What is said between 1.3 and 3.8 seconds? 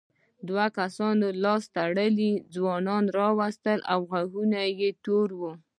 لاس تړلی ځوان راووست